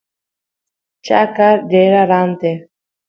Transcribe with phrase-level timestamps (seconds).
[1.05, 2.57] chaqa rera ranteq